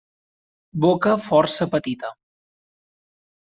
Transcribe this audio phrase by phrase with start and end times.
[0.85, 2.13] Boca força petita.